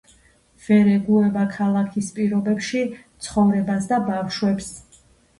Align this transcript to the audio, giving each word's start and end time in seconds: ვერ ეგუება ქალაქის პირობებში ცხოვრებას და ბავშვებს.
ვერ 0.67 0.87
ეგუება 0.91 1.43
ქალაქის 1.57 2.07
პირობებში 2.15 2.81
ცხოვრებას 3.25 3.85
და 3.93 3.99
ბავშვებს. 4.07 4.71